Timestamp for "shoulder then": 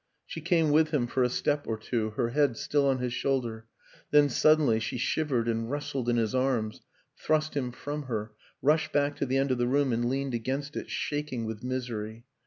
3.13-4.29